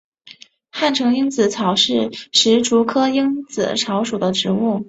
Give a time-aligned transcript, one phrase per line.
[0.71, 4.79] 汉城蝇子草是石竹科蝇子草属的植物。